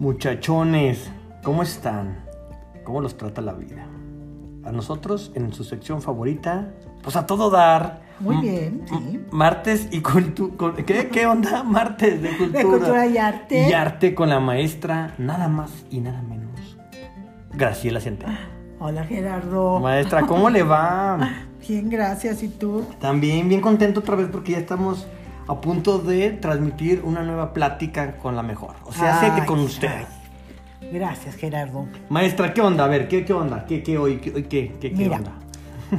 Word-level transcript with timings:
Muchachones, 0.00 1.10
¿cómo 1.42 1.62
están? 1.64 2.18
¿Cómo 2.84 3.00
los 3.00 3.16
trata 3.16 3.42
la 3.42 3.52
vida? 3.52 3.84
A 4.64 4.70
nosotros, 4.70 5.32
en 5.34 5.52
su 5.52 5.64
sección 5.64 6.02
favorita, 6.02 6.68
pues 7.02 7.16
a 7.16 7.26
todo 7.26 7.50
dar. 7.50 8.02
Muy 8.20 8.36
M- 8.36 8.42
bien, 8.42 8.82
sí. 8.88 8.94
m- 8.94 9.20
Martes 9.32 9.88
y 9.90 10.00
cultura. 10.00 10.76
¿Qué, 10.86 11.08
¿Qué 11.08 11.26
onda? 11.26 11.62
Martes 11.64 12.22
de 12.22 12.28
cultura. 12.36 12.58
De 12.58 12.64
cultura 12.64 13.06
y 13.06 13.18
arte. 13.18 13.68
Y 13.68 13.72
arte 13.72 14.14
con 14.14 14.28
la 14.28 14.38
maestra, 14.38 15.14
nada 15.18 15.48
más 15.48 15.70
y 15.90 15.98
nada 16.00 16.22
menos. 16.22 16.76
Graciela 17.52 18.00
Centeno. 18.00 18.36
Hola 18.78 19.02
Gerardo. 19.04 19.80
Maestra, 19.80 20.22
¿cómo 20.26 20.48
le 20.48 20.62
va? 20.62 21.18
Bien, 21.68 21.90
gracias. 21.90 22.42
¿Y 22.44 22.48
tú? 22.48 22.84
También 23.00 23.48
bien 23.48 23.60
contento 23.60 23.98
otra 24.00 24.14
vez 24.14 24.28
porque 24.30 24.52
ya 24.52 24.58
estamos 24.58 25.06
a 25.48 25.60
punto 25.60 25.98
de 25.98 26.30
transmitir 26.32 27.02
una 27.04 27.22
nueva 27.22 27.52
plática 27.52 28.16
con 28.18 28.36
la 28.36 28.42
mejor. 28.42 28.76
O 28.84 28.92
sea, 28.92 29.18
sé 29.20 29.32
que 29.40 29.46
con 29.46 29.60
usted. 29.60 30.04
Gracias, 30.92 31.34
Gerardo. 31.36 31.86
Maestra, 32.08 32.54
¿qué 32.54 32.60
onda? 32.60 32.84
A 32.84 32.88
ver, 32.88 33.08
¿qué, 33.08 33.24
qué 33.24 33.32
onda? 33.32 33.64
¿Qué, 33.66 33.82
qué 33.82 33.98
hoy? 33.98 34.18
¿Qué, 34.18 34.32
qué, 34.32 34.44
qué, 34.48 34.72
qué 34.78 34.90
Mira. 34.90 35.16
onda? 35.16 35.32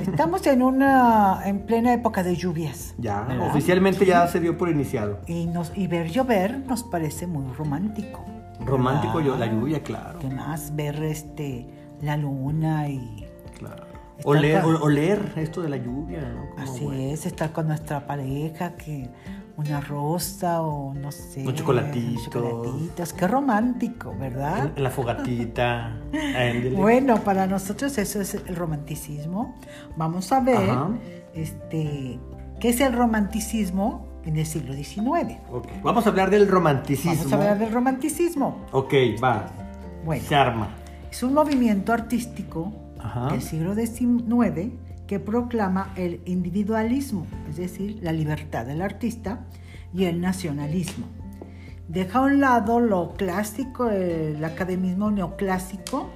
Estamos 0.01 0.45
en 0.45 0.61
una 0.61 1.41
en 1.45 1.59
plena 1.61 1.93
época 1.93 2.21
de 2.23 2.35
lluvias. 2.35 2.93
Ya, 2.99 3.21
¿verdad? 3.21 3.47
oficialmente 3.49 4.05
ya 4.05 4.27
se 4.27 4.39
dio 4.39 4.55
por 4.57 4.69
iniciado. 4.69 5.19
Y 5.25 5.47
nos 5.47 5.75
y 5.75 5.87
ver 5.87 6.09
llover 6.09 6.59
nos 6.67 6.83
parece 6.83 7.25
muy 7.27 7.51
romántico. 7.53 8.23
Romántico 8.65 9.19
yo, 9.19 9.31
la 9.35 9.45
¿verdad? 9.45 9.53
lluvia, 9.59 9.81
claro. 9.83 10.19
Además 10.19 10.75
ver 10.75 11.01
este 11.03 11.65
la 12.01 12.17
luna 12.17 12.87
y 12.87 13.25
claro. 13.57 13.83
Oler, 14.25 14.63
o- 14.63 14.83
oler 14.83 15.31
esto 15.37 15.61
de 15.61 15.69
la 15.69 15.77
lluvia, 15.77 16.19
¿no? 16.21 16.49
Como, 16.51 16.61
así 16.61 16.83
bueno. 16.85 17.01
es 17.01 17.25
estar 17.25 17.51
con 17.51 17.67
nuestra 17.67 18.05
pareja 18.05 18.73
que 18.75 19.09
una 19.59 19.81
rosa 19.81 20.61
o 20.61 20.93
no 20.93 21.11
sé 21.11 21.45
Un 21.45 21.53
chocolatito. 21.53 22.21
chocolatitos 22.31 23.11
qué 23.13 23.27
romántico 23.27 24.15
verdad 24.17 24.71
la 24.77 24.89
fogatita. 24.89 25.97
Bueno, 26.75 27.17
para 27.23 27.45
nosotros 27.45 27.97
eso 27.97 28.21
es 28.21 28.35
el 28.35 28.55
romanticismo. 28.55 29.55
Vamos 29.97 30.31
a 30.31 30.39
ver 30.39 30.69
Ajá. 30.69 30.89
este, 31.33 32.19
qué 32.61 32.69
es 32.69 32.79
el 32.79 32.93
romanticismo 32.93 34.07
en 34.25 34.37
el 34.37 34.45
siglo 34.45 34.73
XIX. 34.73 35.37
Ok, 35.51 35.67
Vamos 35.83 36.05
a 36.05 36.09
hablar 36.09 36.29
del 36.29 36.47
romanticismo. 36.47 37.13
Vamos 37.15 37.33
a 37.33 37.35
hablar 37.35 37.59
del 37.59 37.73
romanticismo. 37.73 38.65
Ok, 38.71 38.93
va. 39.21 39.47
Bueno, 40.05 40.23
Se 40.25 40.35
arma. 40.35 40.69
es 41.11 41.21
un 41.21 41.33
movimiento 41.33 41.91
artístico 41.91 42.71
Ajá. 42.97 43.27
del 43.31 43.41
siglo 43.41 43.75
XIX 43.75 44.71
que 45.09 45.19
proclama 45.19 45.91
el 45.95 46.21
individualismo, 46.25 47.25
es 47.49 47.57
decir, 47.57 47.97
la 48.03 48.11
libertad 48.11 48.67
del 48.67 48.79
artista 48.79 49.47
y 49.91 50.03
el 50.03 50.21
nacionalismo. 50.21 51.07
Deja 51.87 52.19
a 52.19 52.21
un 52.21 52.39
lado 52.39 52.79
lo 52.79 53.15
clásico, 53.15 53.89
el 53.89 54.45
academismo 54.45 55.09
neoclásico, 55.09 56.11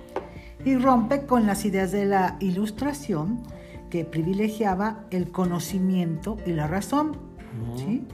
y 0.64 0.76
rompe 0.76 1.26
con 1.26 1.48
las 1.48 1.66
ideas 1.66 1.92
de 1.92 2.06
la 2.06 2.38
ilustración 2.40 3.42
que 3.90 4.06
privilegiaba 4.06 5.06
el 5.10 5.32
conocimiento 5.32 6.38
y 6.46 6.52
la 6.52 6.68
razón. 6.68 7.18
¿sí? 7.76 8.06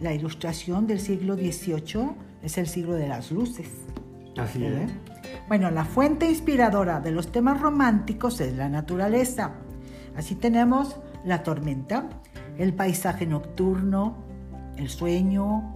La 0.00 0.12
ilustración 0.12 0.86
del 0.86 1.00
siglo 1.00 1.36
XVIII 1.36 2.10
es 2.42 2.58
el 2.58 2.66
siglo 2.66 2.92
de 2.92 3.08
las 3.08 3.32
luces. 3.32 3.70
Así 4.36 4.62
¿eh? 4.62 4.84
es. 4.84 4.92
Bueno, 5.48 5.70
la 5.70 5.86
fuente 5.86 6.28
inspiradora 6.28 7.00
de 7.00 7.10
los 7.10 7.32
temas 7.32 7.58
románticos 7.58 8.38
es 8.42 8.54
la 8.54 8.68
naturaleza. 8.68 9.62
Así 10.16 10.34
tenemos 10.34 10.96
la 11.24 11.42
tormenta, 11.42 12.08
el 12.58 12.72
paisaje 12.74 13.26
nocturno, 13.26 14.16
el 14.76 14.88
sueño, 14.88 15.74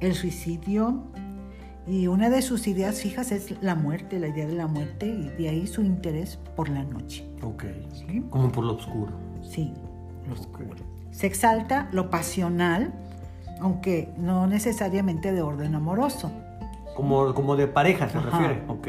el 0.00 0.14
suicidio. 0.14 1.04
Y 1.86 2.08
una 2.08 2.30
de 2.30 2.42
sus 2.42 2.66
ideas 2.66 3.00
fijas 3.00 3.30
es 3.30 3.62
la 3.62 3.76
muerte, 3.76 4.18
la 4.18 4.26
idea 4.28 4.46
de 4.46 4.54
la 4.54 4.66
muerte, 4.66 5.06
y 5.06 5.28
de 5.40 5.48
ahí 5.48 5.66
su 5.68 5.82
interés 5.82 6.36
por 6.56 6.68
la 6.68 6.82
noche. 6.82 7.28
Ok. 7.42 7.64
¿sí? 7.92 8.24
Como 8.28 8.50
por 8.50 8.64
lo 8.64 8.74
oscuro. 8.74 9.12
Sí, 9.42 9.72
lo 10.26 10.34
oscuro. 10.34 10.74
Se 11.12 11.28
exalta 11.28 11.88
lo 11.92 12.10
pasional, 12.10 12.92
aunque 13.60 14.12
no 14.18 14.48
necesariamente 14.48 15.32
de 15.32 15.42
orden 15.42 15.76
amoroso. 15.76 16.32
Como, 16.96 17.32
como 17.34 17.54
de 17.56 17.68
pareja 17.68 18.08
se 18.08 18.18
Ajá. 18.18 18.30
refiere. 18.30 18.64
Ok. 18.66 18.88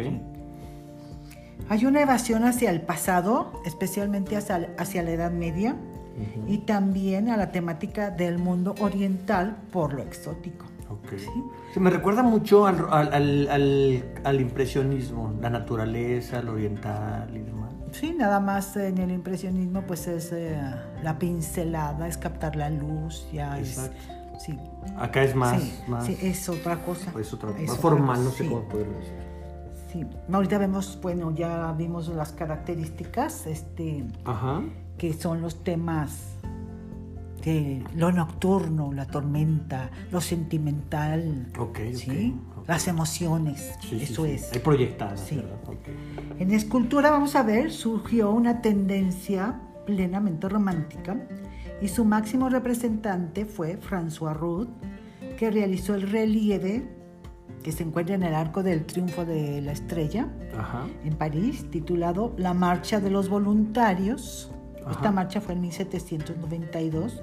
Hay 1.69 1.85
una 1.85 2.01
evasión 2.01 2.44
hacia 2.45 2.69
el 2.72 2.81
pasado, 2.81 3.51
especialmente 3.66 4.38
hacia, 4.38 4.69
hacia 4.78 5.03
la 5.03 5.12
Edad 5.12 5.31
Media, 5.31 5.73
Ujú. 6.18 6.47
y 6.51 6.59
también 6.59 7.29
a 7.29 7.38
la 7.38 7.51
temática 7.51 8.09
del 8.09 8.40
mundo 8.40 8.73
oriental 8.79 9.57
por 9.72 9.94
lo 9.94 10.01
exótico. 10.01 10.66
Ok. 10.90 11.18
¿sí? 11.18 11.29
Se 11.73 11.79
me 11.79 11.90
recuerda 11.90 12.23
mucho 12.23 12.66
al, 12.66 12.79
al, 12.90 13.47
al- 13.50 14.03
al- 14.23 14.41
impresionismo, 14.41 15.34
la 15.41 15.50
naturaleza, 15.50 16.41
lo 16.41 16.53
oriental 16.53 17.29
y 17.35 17.40
demás. 17.40 17.72
Sí, 17.91 18.13
nada 18.18 18.39
más 18.39 18.75
en 18.78 18.97
el 18.97 19.12
impresionismo 19.12 19.81
pues 19.81 20.07
es 20.07 20.31
eh, 20.31 20.57
la 21.03 21.19
pincelada, 21.19 22.07
es 22.07 22.18
captar 22.18 22.56
la 22.56 22.69
luz, 22.69 23.28
ya 23.31 23.59
es... 23.59 23.78
Exacto. 23.78 24.13
Sí, 24.39 24.57
Acá 24.97 25.24
es 25.24 25.35
más, 25.35 25.59
sí, 25.62 25.74
más, 25.88 26.06
sí, 26.06 26.16
es 26.22 26.47
otra 26.47 26.78
cosa. 26.78 27.12
pues, 27.12 27.34
otra- 27.34 27.50
Es 27.51 27.62
más 27.62 27.69
otra 27.72 27.81
formal, 27.81 28.18
cosa, 28.18 28.29
no 28.29 28.31
sé 28.31 28.47
cómo 28.47 28.62
poderlo 28.63 28.97
decir. 29.00 29.13
Sí, 29.97 30.06
ahorita 30.31 30.58
vemos, 30.58 31.00
bueno, 31.02 31.34
ya 31.34 31.72
vimos 31.74 32.08
las 32.09 32.31
características, 32.31 33.47
este, 33.47 34.06
Ajá. 34.25 34.62
que 34.97 35.13
son 35.13 35.41
los 35.41 35.63
temas 35.63 36.35
de 37.44 37.84
lo 37.96 38.12
nocturno, 38.12 38.91
la 38.94 39.06
tormenta, 39.06 39.90
lo 40.12 40.22
sentimental. 40.22 41.47
¿sí? 41.94 42.36
las 42.68 42.88
emociones, 42.90 43.78
Sí, 43.80 44.02
eso 44.03 44.25
sí. 44.25 44.31
es. 44.31 44.52
Hay 44.52 44.59
proyectadas. 44.59 45.31
En 46.40 46.52
escultura, 46.52 47.12
vamos 47.12 47.36
a 47.36 47.44
ver, 47.44 47.72
surgió 47.72 48.31
una 48.31 48.62
tendencia 48.62 49.62
plenamente 49.86 50.50
romántica 50.50 51.16
y 51.81 51.88
su 51.88 52.03
máximo 52.03 52.50
representante 52.50 53.46
fue 53.46 53.80
François 53.80 54.36
Ruth, 54.36 54.68
que 55.38 55.50
realizó 55.50 55.96
el 55.96 56.02
relieve 56.09 56.97
que 57.63 57.72
se 57.72 57.84
encuentra 57.84 58.16
en 58.16 58.23
el 58.23 58.34
Arco 58.35 58.63
del 58.63 58.85
Triunfo 58.85 59.25
de 59.25 59.62
la 59.62 59.72
Estrella, 59.73 60.28
Ajá. 60.57 60.85
en 61.03 61.16
París, 61.16 61.69
titulado 61.69 62.34
La 62.38 62.53
Marcha 62.53 63.00
de 63.00 63.09
los 63.09 63.29
Voluntarios. 63.29 64.51
Ajá. 64.81 64.91
Esta 64.91 65.12
marcha 65.12 65.41
fue 65.41 65.53
en 65.56 65.62
1792, 65.62 67.22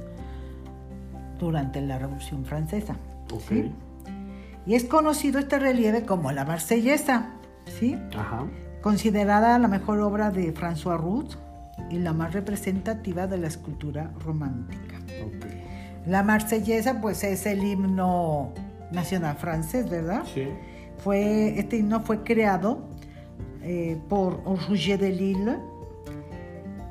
durante 1.38 1.80
la 1.80 1.98
Revolución 1.98 2.44
Francesa. 2.44 2.96
Ok. 3.32 3.40
¿sí? 3.48 3.72
Y 4.66 4.74
es 4.74 4.84
conocido 4.84 5.38
este 5.38 5.58
relieve 5.58 6.04
como 6.04 6.30
la 6.32 6.44
Marsellesa, 6.44 7.30
¿sí? 7.66 7.96
Ajá. 8.16 8.44
considerada 8.82 9.58
la 9.58 9.68
mejor 9.68 10.00
obra 10.00 10.30
de 10.30 10.52
François 10.54 10.98
Ruth 10.98 11.36
y 11.90 11.98
la 11.98 12.12
más 12.12 12.32
representativa 12.34 13.26
de 13.26 13.38
la 13.38 13.48
escultura 13.48 14.10
romántica. 14.24 15.00
La 16.06 16.22
Marsellesa, 16.22 17.00
pues, 17.00 17.24
es 17.24 17.46
el 17.46 17.64
himno 17.64 18.52
nacional 18.92 19.36
francés, 19.36 19.88
¿verdad? 19.88 20.22
Sí. 20.32 20.48
Fue, 20.98 21.58
este 21.58 21.78
himno 21.78 22.00
fue 22.00 22.22
creado 22.22 22.88
eh, 23.62 23.98
por 24.08 24.44
Roger 24.44 24.98
de 24.98 25.10
Lille. 25.10 25.56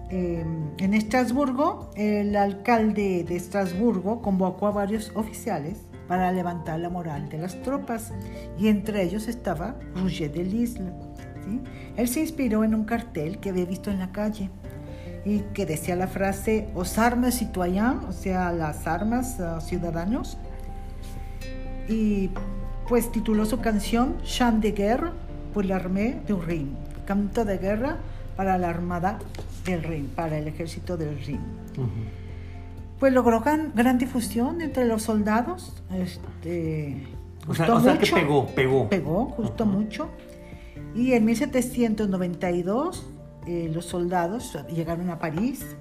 Eh, 0.10 0.46
en 0.78 0.94
Estrasburgo, 0.94 1.90
el 1.96 2.36
alcalde 2.36 3.24
de 3.24 3.36
Estrasburgo 3.36 4.22
convocó 4.22 4.68
a 4.68 4.72
varios 4.72 5.12
oficiales 5.16 5.78
para 6.08 6.32
levantar 6.32 6.80
la 6.80 6.90
moral 6.90 7.30
de 7.30 7.38
las 7.38 7.62
tropas 7.62 8.12
y 8.60 8.68
entre 8.68 9.04
ellos 9.04 9.28
estaba 9.28 9.76
Roger 9.96 10.32
de 10.32 10.44
Lille. 10.44 10.92
¿sí? 11.46 11.62
Él 11.96 12.08
se 12.08 12.22
inspiró 12.22 12.64
en 12.64 12.76
un 12.76 12.86
cartel 12.86 13.40
que 13.40 13.50
había 13.50 13.66
visto 13.66 13.90
en 13.90 14.00
la 14.00 14.12
calle 14.12 14.50
y 15.26 15.40
que 15.54 15.66
decía 15.66 15.96
la 15.96 16.08
frase 16.08 16.68
Os 16.76 16.98
armes 16.98 17.40
citoyens, 17.40 18.04
o 18.08 18.12
sea, 18.12 18.52
las 18.52 18.88
armas 18.88 19.40
ah, 19.40 19.62
ciudadanos, 19.62 20.38
y 21.88 22.30
pues 22.88 23.12
tituló 23.12 23.46
su 23.46 23.60
canción 23.60 24.16
Chant 24.24 24.62
de 24.62 24.72
guerre 24.72 25.12
pour 25.54 25.64
l'armée 25.66 26.22
du 26.28 26.36
Rhin, 26.38 26.76
canto 27.06 27.46
de 27.46 27.58
guerra 27.58 27.98
para 28.36 28.58
la 28.58 28.70
armada 28.70 29.20
del 29.66 29.84
Rin, 29.84 30.08
para 30.16 30.38
el 30.38 30.48
ejército 30.48 30.98
del 30.98 31.18
Rin. 31.26 31.40
Ujú. 31.78 31.88
Pues 33.00 33.14
logró 33.14 33.42
gran, 33.42 33.72
gran 33.76 33.98
difusión 33.98 34.62
entre 34.62 34.86
los 34.86 35.04
soldados. 35.04 35.74
Este, 35.94 37.04
O 37.48 37.54
sea, 37.54 37.74
o 37.74 37.80
sea 37.82 37.94
que 37.98 38.06
mucho. 38.06 38.16
pegó, 38.16 38.48
pegó. 38.48 38.90
Pegó, 38.90 39.26
gustó 39.38 39.64
Ajá. 39.66 39.74
mucho. 39.74 40.10
Y 40.96 41.14
en 41.14 41.26
1792 41.26 43.06
eh, 43.48 43.70
los 43.74 43.86
soldados 43.86 44.58
llegaron 44.74 45.10
a 45.10 45.20
París 45.20 45.76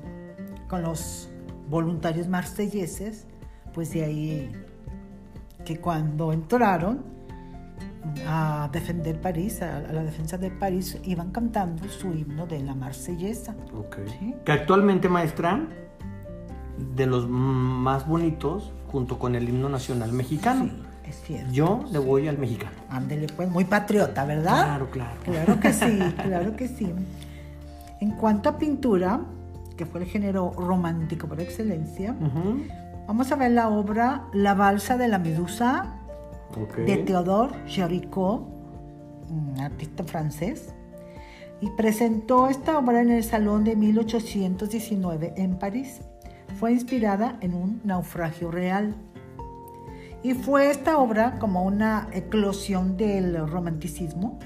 con 0.68 0.82
los 0.82 1.28
voluntarios 1.68 2.28
marselleses, 2.28 3.26
pues 3.72 3.92
de 3.92 4.04
ahí 4.04 4.52
que 5.64 5.78
cuando 5.78 6.32
entraron 6.32 7.12
a 8.26 8.68
defender 8.72 9.20
París, 9.20 9.62
a, 9.62 9.80
la 9.80 10.02
defensa 10.02 10.36
de 10.36 10.50
París, 10.50 10.98
iban 11.04 11.30
cantando 11.30 11.88
su 11.88 12.12
himno 12.12 12.46
de 12.46 12.60
la 12.60 12.74
marsellesa. 12.74 13.54
Ok. 13.76 13.98
Sí. 14.18 14.34
Que 14.44 14.52
actualmente, 14.52 15.08
maestra, 15.08 15.66
de 16.94 17.06
los 17.06 17.28
más 17.28 18.06
bonitos, 18.06 18.72
junto 18.88 19.18
con 19.18 19.34
el 19.34 19.48
himno 19.48 19.68
nacional 19.68 20.12
mexicano. 20.12 20.64
Sí, 20.64 20.82
Es 21.08 21.20
cierto. 21.22 21.52
Yo 21.52 21.84
le 21.90 21.98
voy 21.98 22.28
al 22.28 22.38
mexicano. 22.38 22.76
Ándele, 22.90 23.28
pues, 23.28 23.48
muy 23.48 23.64
patriota, 23.64 24.24
¿verdad? 24.24 24.64
Claro, 24.64 24.90
claro. 24.90 25.20
Claro 25.24 25.60
que 25.60 25.72
sí, 25.72 25.98
claro 26.22 26.56
que 26.56 26.68
sí. 26.68 26.92
En 28.00 28.10
cuanto 28.12 28.48
a 28.48 28.58
pintura, 28.58 29.20
que 29.76 29.86
fue 29.86 30.00
el 30.02 30.06
género 30.06 30.52
romántico 30.56 31.28
por 31.28 31.40
excelencia. 31.40 32.16
Vamos 33.12 33.30
a 33.30 33.36
ver 33.36 33.50
la 33.50 33.68
obra 33.68 34.24
La 34.32 34.54
balsa 34.54 34.96
de 34.96 35.06
la 35.06 35.18
medusa 35.18 35.98
de 36.78 36.96
Théodore 36.96 37.54
Géricault, 37.66 38.46
un 39.28 39.60
artista 39.60 40.02
francés, 40.02 40.72
y 41.60 41.68
presentó 41.72 42.48
esta 42.48 42.78
obra 42.78 43.02
en 43.02 43.10
el 43.10 43.22
Salón 43.22 43.64
de 43.64 43.76
1819 43.76 45.34
en 45.36 45.58
París. 45.58 46.00
Fue 46.58 46.72
inspirada 46.72 47.36
en 47.42 47.52
un 47.52 47.82
naufragio 47.84 48.50
real. 48.50 48.94
Y 50.22 50.32
fue 50.32 50.70
esta 50.70 50.96
obra 50.96 51.38
como 51.38 51.64
una 51.64 52.08
eclosión 52.14 52.96
del 52.96 53.46
romanticismo, 53.46 54.38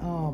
ah, 0.00 0.30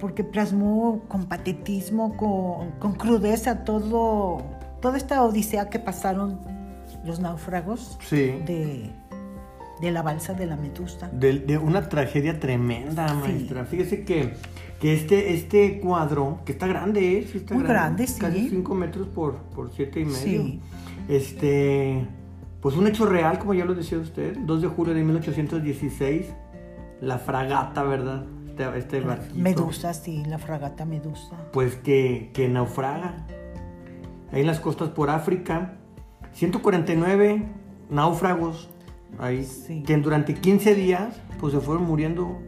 porque 0.00 0.24
plasmó 0.24 1.02
con 1.08 1.26
patetismo, 1.26 2.16
con, 2.16 2.70
con 2.78 2.94
crudeza 2.94 3.64
todo, 3.64 4.38
toda 4.80 4.96
esta 4.96 5.22
odisea 5.22 5.68
que 5.68 5.78
pasaron 5.78 6.53
los 7.04 7.20
náufragos 7.20 7.98
Sí. 8.02 8.34
de, 8.46 8.90
de 9.80 9.90
la 9.90 10.02
balsa 10.02 10.34
de 10.34 10.46
la 10.46 10.56
Medusa. 10.56 11.08
De, 11.12 11.38
de 11.40 11.58
una 11.58 11.88
tragedia 11.88 12.38
tremenda, 12.40 13.12
maestra. 13.14 13.64
Fíjese 13.64 14.04
que, 14.04 14.34
que 14.80 14.94
este, 14.94 15.34
este 15.34 15.80
cuadro, 15.80 16.40
que 16.44 16.52
está 16.52 16.66
grande, 16.66 17.18
¿eh? 17.18 17.28
Sí 17.30 17.38
está 17.38 17.54
Muy 17.54 17.64
grande, 17.64 18.06
sí. 18.06 18.20
Casi 18.20 18.48
5 18.48 18.74
metros 18.74 19.08
por, 19.08 19.36
por 19.54 19.70
7 19.72 20.00
y 20.00 20.04
medio. 20.04 20.16
Sí. 20.42 20.60
Este, 21.08 22.06
pues 22.60 22.76
un 22.76 22.86
hecho 22.86 23.06
real, 23.06 23.38
como 23.38 23.54
ya 23.54 23.64
lo 23.64 23.74
decía 23.74 23.98
usted, 23.98 24.36
2 24.38 24.62
de 24.62 24.68
julio 24.68 24.94
de 24.94 25.02
1816, 25.02 26.26
la 27.00 27.18
fragata, 27.18 27.82
¿verdad? 27.82 28.24
Este, 28.48 28.78
este 28.78 29.00
barquito. 29.00 29.34
Medusa, 29.34 29.92
sí, 29.94 30.22
la 30.26 30.38
fragata 30.38 30.84
Medusa. 30.84 31.36
Pues 31.52 31.74
que, 31.74 32.30
que 32.32 32.48
naufraga. 32.48 33.26
Ahí 34.32 34.40
en 34.40 34.46
las 34.46 34.60
costas 34.60 34.88
por 34.90 35.10
África. 35.10 35.74
149 36.34 37.42
náufragos 37.90 38.68
ahí. 39.18 39.44
Sí. 39.44 39.82
Que 39.86 39.96
durante 39.96 40.34
15 40.34 40.74
días 40.74 41.20
pues 41.40 41.52
se 41.54 41.60
fueron 41.60 41.84
muriendo 41.84 42.38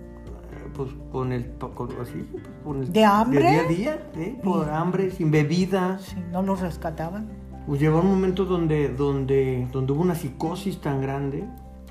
eh, 0.52 0.68
pues 0.74 0.90
con 1.12 1.32
el 1.32 1.50
con- 1.58 1.90
así, 2.00 2.24
pues, 2.30 2.42
con 2.64 2.82
el- 2.82 2.92
¿De 2.92 3.04
hambre? 3.04 3.40
día 3.50 3.60
a 3.60 3.68
día, 3.68 4.10
¿eh? 4.16 4.38
por 4.42 4.68
hambre, 4.70 5.10
sin 5.10 5.30
bebida. 5.30 5.98
Sí, 6.00 6.16
no 6.32 6.42
los 6.42 6.60
rescataban. 6.60 7.28
Pues 7.66 7.80
llegó 7.80 8.00
un 8.00 8.06
momento 8.08 8.44
donde, 8.44 8.88
donde, 8.90 9.66
donde 9.72 9.92
hubo 9.92 10.02
una 10.02 10.14
psicosis 10.14 10.80
tan 10.80 11.00
grande 11.00 11.44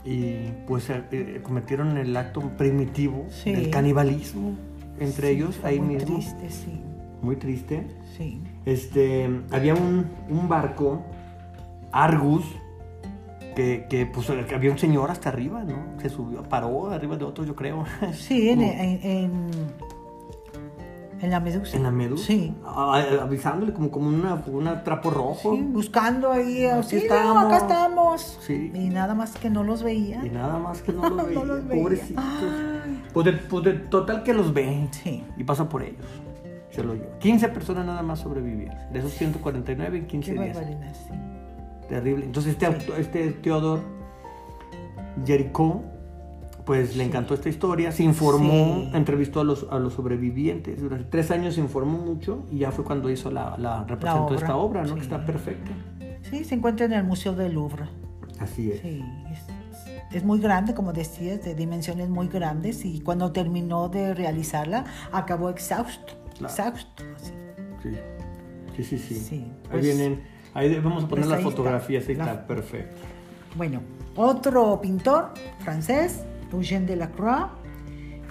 y 0.05 0.35
pues 0.67 0.89
eh, 0.89 1.41
cometieron 1.43 1.97
el 1.97 2.15
acto 2.15 2.41
primitivo 2.57 3.25
Sí. 3.29 3.51
del 3.51 3.69
canibalismo 3.69 4.53
entre 4.99 5.31
ellos 5.31 5.59
ahí 5.63 5.79
muy 5.81 5.95
mismo. 5.95 6.15
triste, 6.15 6.49
sí. 6.49 6.81
Muy 7.21 7.35
triste. 7.35 7.87
Sí. 8.15 8.41
Este, 8.65 9.29
había 9.51 9.73
un, 9.73 10.05
un 10.29 10.47
barco, 10.47 11.01
Argus, 12.03 12.43
que, 13.55 13.85
que, 13.89 14.05
pues 14.05 14.27
que 14.27 14.53
había 14.55 14.71
un 14.71 14.77
señor 14.77 15.09
hasta 15.11 15.29
arriba, 15.29 15.63
¿no? 15.63 15.99
Se 16.01 16.09
subió, 16.09 16.43
paró 16.43 16.89
arriba 16.91 17.15
de 17.17 17.23
otro, 17.25 17.45
yo 17.45 17.55
creo. 17.55 17.85
Sí, 18.13 18.49
en, 18.49 18.61
en, 18.61 18.99
en, 19.03 19.49
en 21.21 21.31
la 21.31 21.39
Medusa. 21.39 21.77
en 21.77 21.83
la 21.83 21.91
medusa. 21.91 22.25
Sí. 22.27 22.53
A- 22.65 23.01
avisándole 23.21 23.71
como, 23.73 23.89
como 23.89 24.09
una, 24.09 24.43
una 24.47 24.83
trapo 24.83 25.09
rojo. 25.09 25.55
Sí, 25.55 25.61
buscando 25.61 26.31
ahí, 26.31 26.65
auxilio, 26.65 27.03
estamos. 27.05 27.45
acá 27.45 27.57
estamos. 27.57 28.37
Sí. 28.41 28.71
Y 28.75 28.89
nada 28.89 29.15
más 29.15 29.31
que 29.37 29.49
no 29.49 29.63
los 29.63 29.81
veía. 29.81 30.23
Y 30.25 30.29
nada 30.29 30.59
más 30.59 30.81
que 30.81 30.91
no 30.91 31.03
los 31.09 31.17
No 31.17 31.25
veía. 31.25 31.43
los 31.45 31.65
veía. 31.67 31.81
Pobrecitos. 31.83 32.23
Ay. 32.25 33.03
Pues 33.13 33.25
de, 33.25 33.33
pues 33.33 33.63
de 33.63 33.73
total 33.73 34.23
que 34.23 34.33
los 34.33 34.53
ve. 34.53 34.89
Sí. 34.91 35.23
Y 35.37 35.43
pasa 35.45 35.67
por 35.69 35.81
ellos. 35.83 36.05
Se 36.71 36.83
lo 36.83 36.93
lleva. 36.93 37.17
15 37.19 37.47
personas 37.47 37.85
nada 37.85 38.01
más 38.03 38.19
sobrevivieron. 38.19 38.75
De 38.91 38.99
esos 38.99 39.13
149 39.13 39.97
en 39.97 40.07
15 40.07 40.33
Qué 40.33 40.41
días. 40.41 40.55
barbaridad, 40.57 40.93
sí. 41.07 41.13
Terrible. 41.89 42.25
Entonces 42.25 42.53
este, 42.53 42.65
auto- 42.65 42.95
este 42.97 43.31
Teodor 43.31 43.79
Jericho, 45.25 45.81
pues 46.65 46.95
le 46.97 47.03
encantó 47.03 47.33
esta 47.35 47.47
historia, 47.49 47.91
se 47.91 48.03
informó, 48.03 48.81
Sí. 48.85 48.89
entrevistó 48.93 49.41
a 49.41 49.43
los, 49.43 49.67
a 49.69 49.77
los 49.79 49.93
sobrevivientes. 49.93 50.81
Durante 50.81 51.05
tres 51.09 51.31
años 51.31 51.55
se 51.55 51.61
informó 51.61 51.97
mucho 51.99 52.45
y 52.51 52.59
ya 52.59 52.71
fue 52.71 52.83
cuando 52.83 53.09
hizo 53.09 53.29
la, 53.31 53.55
la 53.57 53.83
representó 53.83 54.25
obra, 54.25 54.35
esta 54.35 54.55
obra, 54.55 54.81
¿no? 54.81 54.87
sí. 54.89 54.93
Que 54.95 55.01
está 55.01 55.25
perfecta. 55.25 55.71
Sí, 56.29 56.43
se 56.43 56.55
encuentra 56.55 56.85
en 56.87 56.93
el 56.93 57.03
Museo 57.03 57.33
del 57.33 57.53
Louvre. 57.53 57.85
Así 58.39 58.71
es. 58.71 58.81
Sí, 58.81 59.03
es, 59.31 60.15
es 60.15 60.23
muy 60.23 60.39
grande, 60.39 60.73
como 60.73 60.91
decías, 60.91 61.43
de 61.45 61.53
dimensiones 61.55 62.09
muy 62.09 62.27
grandes 62.27 62.83
y 62.83 62.99
cuando 63.01 63.31
terminó 63.31 63.87
de 63.89 64.13
realizarla 64.15 64.85
acabó 65.11 65.49
exhausto. 65.51 66.13
Claro. 66.37 66.51
Exhausto. 66.53 67.03
así. 67.15 67.31
Sí, 68.75 68.83
sí, 68.83 68.83
sí. 68.83 68.97
sí. 68.97 69.15
Sí, 69.19 69.35
ahí 69.35 69.51
pues- 69.71 69.83
vienen, 69.83 70.23
ahí 70.55 70.73
vamos 70.79 71.03
a 71.03 71.07
poner 71.07 71.25
pues 71.25 71.27
las 71.27 71.37
ahí 71.37 71.43
está. 71.43 71.51
fotografías, 71.51 72.07
ahí 72.09 72.15
La- 72.15 72.25
está, 72.25 72.47
perfecto. 72.47 72.95
Bueno, 73.55 73.81
otro 74.15 74.79
pintor 74.81 75.29
francés, 75.59 76.21
Eugène 76.51 76.85
Delacroix, 76.85 77.47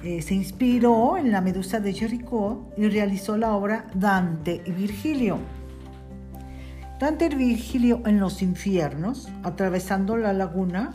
eh, 0.02 0.20
se 0.20 0.34
inspiró 0.34 1.16
en 1.16 1.30
la 1.32 1.40
Medusa 1.40 1.80
de 1.80 1.92
Jericho 1.92 2.66
y 2.76 2.88
realizó 2.88 3.36
la 3.36 3.54
obra 3.54 3.86
Dante 3.94 4.60
y 4.66 4.72
Virgilio. 4.72 5.38
Dante 7.00 7.26
y 7.26 7.34
Virgilio 7.34 8.02
en 8.06 8.20
los 8.20 8.42
infiernos, 8.42 9.28
atravesando 9.42 10.16
la 10.16 10.32
laguna 10.32 10.92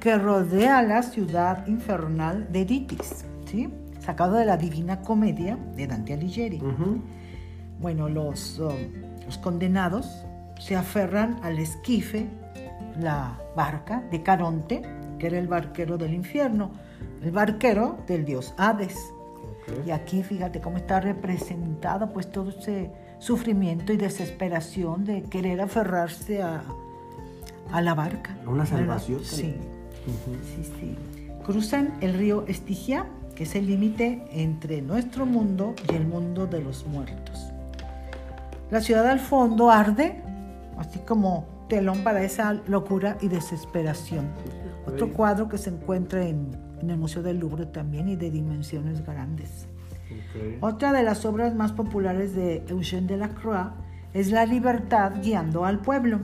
que 0.00 0.16
rodea 0.16 0.82
la 0.82 1.02
ciudad 1.02 1.66
infernal 1.66 2.52
de 2.52 2.64
Ditis, 2.64 3.24
¿sí? 3.46 3.68
sacado 4.00 4.36
de 4.36 4.44
la 4.44 4.56
Divina 4.56 5.00
Comedia 5.02 5.56
de 5.76 5.86
Dante 5.86 6.12
Alighieri. 6.14 6.60
Bueno, 7.80 8.08
los, 8.08 8.58
um, 8.60 8.72
los 9.24 9.38
condenados 9.38 10.24
se 10.58 10.76
aferran 10.76 11.38
al 11.42 11.58
esquife, 11.58 12.26
la 12.98 13.38
barca 13.54 14.02
de 14.10 14.22
Caronte, 14.22 14.82
que 15.18 15.26
era 15.26 15.38
el 15.38 15.48
barquero 15.48 15.98
del 15.98 16.14
infierno, 16.14 16.70
el 17.22 17.30
barquero 17.30 17.98
del 18.06 18.24
dios 18.24 18.54
Hades. 18.56 18.96
Ok. 18.96 19.86
Y 19.86 19.90
aquí 19.90 20.22
fíjate 20.22 20.60
cómo 20.60 20.76
está 20.76 21.00
representado 21.00 22.12
pues 22.12 22.30
todo 22.30 22.50
ese 22.50 22.90
sufrimiento 23.18 23.92
y 23.92 23.96
desesperación 23.96 25.04
de 25.04 25.22
querer 25.22 25.60
aferrarse 25.60 26.42
a, 26.42 26.62
a 27.72 27.80
la 27.80 27.94
barca. 27.94 28.36
Una 28.46 28.66
salvación. 28.66 29.20
Sí, 29.24 29.56
sí, 30.04 30.72
sí. 30.80 30.96
Cruzan 31.44 31.94
el 32.00 32.14
río 32.14 32.44
Estigia, 32.46 33.06
que 33.34 33.44
es 33.44 33.54
el 33.54 33.66
límite 33.66 34.24
entre 34.30 34.82
nuestro 34.82 35.26
mundo 35.26 35.74
y 35.90 35.94
el 35.94 36.06
mundo 36.06 36.46
de 36.46 36.60
los 36.60 36.86
muertos. 36.86 37.52
La 38.70 38.80
ciudad 38.80 39.06
al 39.06 39.20
fondo 39.20 39.70
arde, 39.70 40.22
así 40.76 40.98
como 41.00 41.46
telón 41.68 42.04
para 42.04 42.22
esa 42.22 42.54
locura 42.66 43.18
y 43.20 43.28
desesperación. 43.28 44.28
Otro 44.86 45.12
cuadro 45.12 45.48
que 45.48 45.58
se 45.58 45.70
encuentra 45.70 46.26
en, 46.26 46.50
en 46.80 46.90
el 46.90 46.98
Museo 46.98 47.22
del 47.22 47.38
Louvre 47.38 47.66
también 47.66 48.08
y 48.08 48.16
de 48.16 48.30
dimensiones 48.30 49.04
grandes. 49.04 49.66
Ok. 50.10 50.62
Otra 50.62 50.92
de 50.92 51.02
las 51.02 51.24
obras 51.24 51.54
más 51.54 51.72
populares 51.72 52.34
de 52.34 52.64
Eugène 52.66 53.06
Delacroix 53.06 53.72
es 54.14 54.30
La 54.30 54.46
libertad 54.46 55.12
guiando 55.22 55.64
al 55.64 55.80
pueblo. 55.80 56.20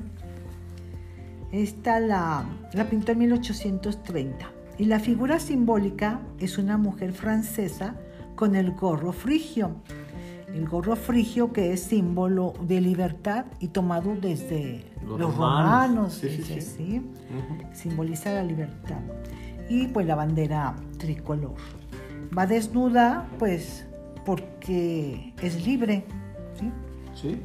Esta 1.51 2.01
la, 2.01 2.47
la 2.73 2.85
pintó 2.89 3.13
en 3.13 3.19
1830 3.19 4.51
y 4.79 4.87
la 4.87 5.01
figura 5.01 5.39
simbólica 5.39 6.21
es 6.39 6.57
una 6.57 6.79
mujer 6.79 7.13
francesa 7.13 7.97
con 8.35 8.57
el 8.57 8.73
gorro 8.73 9.13
frigio. 9.13 9.77
El 10.55 10.69
gorro 10.69 10.97
frigio 10.97 11.53
que 11.53 11.73
es 11.73 11.83
símbolo 11.83 12.53
de 12.63 12.81
libertad 12.81 13.47
y 13.59 13.69
tomado 13.69 14.15
desde 14.21 14.85
Los 15.07 15.19
los, 15.19 15.35
romanos. 15.37 15.39
romanos, 15.39 16.13
Sí, 16.15 16.43
sí, 16.43 16.61
sí. 16.61 17.03
simboliza 17.73 18.33
la 18.35 18.43
libertad. 18.45 18.99
Y 19.69 19.87
pues 19.89 20.07
la 20.07 20.15
bandera 20.15 20.75
tricolor. 20.99 21.55
Va 22.37 22.47
desnuda 22.47 23.27
pues 23.39 23.87
porque 24.27 25.33
es 25.43 25.67
libre. 25.67 26.05
¿sí? 26.59 26.71
Sí. 27.15 27.41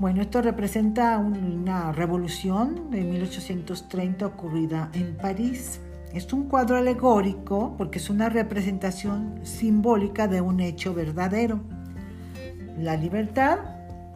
Bueno, 0.00 0.22
esto 0.22 0.42
representa 0.42 1.18
un- 1.18 1.34
una 1.62 1.92
revolución 1.92 2.90
de 2.90 3.02
1830 3.02 4.26
ocurrida 4.26 4.90
en 4.92 5.16
París. 5.16 5.80
Es 6.14 6.32
un 6.32 6.48
cuadro 6.48 6.76
alegórico 6.76 7.74
porque 7.76 7.98
es 7.98 8.08
una 8.08 8.28
representación 8.28 9.40
simbólica 9.42 10.26
de 10.26 10.40
un 10.40 10.60
hecho 10.60 10.94
verdadero. 10.94 11.60
La 12.78 12.96
libertad, 12.96 13.58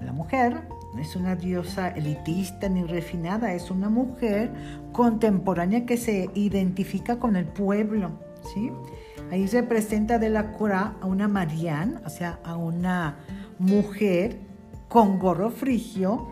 la 0.00 0.12
mujer, 0.12 0.62
no 0.94 1.00
es 1.00 1.16
una 1.16 1.36
diosa 1.36 1.88
elitista 1.88 2.68
ni 2.68 2.84
refinada, 2.84 3.52
es 3.52 3.70
una 3.70 3.88
mujer 3.88 4.50
contemporánea 4.92 5.84
que 5.84 5.96
se 5.96 6.30
identifica 6.34 7.18
con 7.18 7.36
el 7.36 7.44
pueblo. 7.44 8.10
¿sí? 8.52 8.70
Ahí 9.30 9.46
representa 9.46 10.18
de 10.18 10.30
la 10.30 10.52
cura 10.52 10.94
a 11.00 11.06
una 11.06 11.28
Marianne, 11.28 11.96
o 12.06 12.10
sea, 12.10 12.38
a 12.44 12.56
una 12.56 13.18
mujer 13.58 14.38
con 14.88 15.18
gorro 15.18 15.50
frigio, 15.50 16.26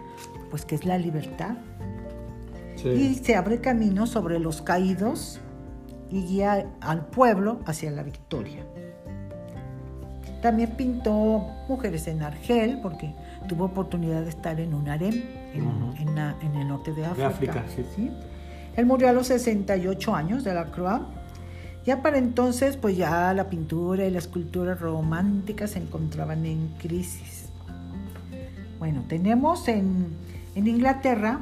pues 0.50 0.64
que 0.64 0.74
es 0.74 0.84
la 0.84 0.98
libertad. 0.98 1.56
Sí. 2.76 2.88
y 2.88 3.14
se 3.16 3.36
abre 3.36 3.60
camino 3.60 4.06
sobre 4.06 4.38
los 4.38 4.62
caídos 4.62 5.38
y 6.10 6.22
guía 6.22 6.66
al 6.80 7.06
pueblo 7.06 7.60
hacia 7.66 7.90
la 7.90 8.02
victoria. 8.02 8.64
También 10.42 10.70
pintó 10.70 11.46
mujeres 11.68 12.06
en 12.08 12.22
Argel, 12.22 12.78
porque 12.82 13.14
tuvo 13.48 13.66
oportunidad 13.66 14.22
de 14.22 14.30
estar 14.30 14.58
en 14.58 14.72
un 14.72 14.88
harem 14.88 15.22
en, 15.52 15.66
Ujú. 15.66 15.94
en 15.98 16.14
la- 16.14 16.34
en 16.40 16.54
el 16.56 16.68
norte 16.68 16.92
de 16.92 17.04
África. 17.04 17.28
África, 17.28 17.64
sí. 17.94 18.10
Él 18.76 18.86
murió 18.86 19.08
a 19.08 19.12
los 19.12 19.26
68 19.26 20.14
años 20.14 20.42
de 20.44 20.54
la 20.54 20.66
Croix. 20.66 21.02
Ya 21.84 22.02
para 22.02 22.18
entonces, 22.18 22.76
pues 22.76 22.96
ya 22.96 23.32
la 23.34 23.48
pintura 23.50 24.06
y 24.06 24.10
la 24.10 24.18
escultura 24.18 24.74
romántica 24.74 25.66
se 25.66 25.78
encontraban 25.78 26.46
en 26.46 26.68
crisis. 26.78 27.48
Bueno, 28.78 29.02
tenemos 29.08 29.66
en, 29.68 30.06
en 30.54 30.66
Inglaterra, 30.66 31.40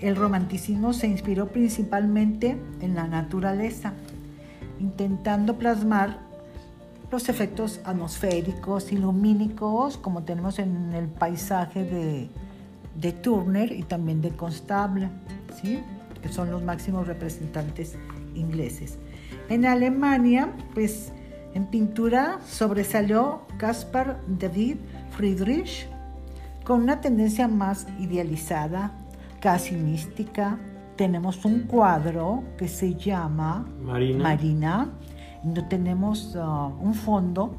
el 0.00 0.16
romanticismo 0.16 0.92
se 0.92 1.08
inspiró 1.08 1.48
principalmente 1.48 2.56
en 2.80 2.94
la 2.94 3.06
naturaleza, 3.06 3.94
intentando 4.80 5.58
plasmar 5.58 6.18
los 7.10 7.28
efectos 7.28 7.80
atmosféricos 7.84 8.92
y 8.92 8.96
lumínicos, 8.96 9.96
como 9.96 10.22
tenemos 10.24 10.58
en 10.58 10.92
el 10.92 11.08
paisaje 11.08 11.84
de, 11.84 12.28
de 12.96 13.12
Turner 13.12 13.72
y 13.72 13.82
también 13.82 14.20
de 14.20 14.30
Constable, 14.30 15.08
¿sí? 15.60 15.80
que 16.22 16.28
son 16.28 16.50
los 16.50 16.62
máximos 16.62 17.06
representantes 17.06 17.96
ingleses. 18.34 18.98
En 19.48 19.64
Alemania, 19.64 20.52
pues 20.74 21.12
en 21.54 21.66
pintura 21.66 22.40
sobresalió 22.46 23.42
Caspar 23.56 24.20
David 24.26 24.76
Friedrich, 25.16 25.88
con 26.64 26.82
una 26.82 27.00
tendencia 27.00 27.48
más 27.48 27.86
idealizada, 27.98 28.92
casi 29.40 29.74
mística. 29.74 30.58
Tenemos 30.96 31.44
un 31.44 31.60
cuadro 31.60 32.42
que 32.56 32.68
se 32.68 32.94
llama 32.94 33.66
Marina. 33.80 34.22
Marina, 34.22 34.88
donde 35.42 35.62
tenemos 35.62 36.36
ah, 36.36 36.70
un 36.80 36.94
fondo 36.94 37.54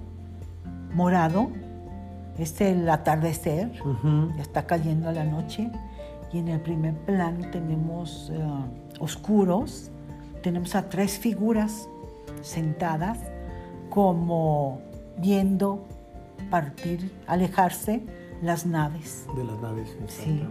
morado, 0.94 1.50
es 2.38 2.60
el 2.62 2.90
atardecer, 2.90 3.72
ya 4.36 4.42
está 4.42 4.66
cayendo 4.66 5.12
la 5.12 5.24
noche, 5.24 5.70
y 6.32 6.40
en 6.40 6.48
el 6.50 6.60
primer 6.62 6.94
plano 6.94 7.50
tenemos 7.52 8.32
ah, 8.42 8.66
oscuros, 9.00 9.92
tenemos 10.42 10.76
a 10.76 10.90
tres 10.90 11.18
figuras 11.18 11.88
sentadas 12.42 13.20
como 13.90 14.82
viendo 15.18 15.86
partir, 16.50 17.12
alejarse 17.28 18.04
las 18.42 18.66
naves. 18.66 19.26
De 19.36 19.44
las 19.44 19.60
naves. 19.60 19.96
Sí. 20.08 20.44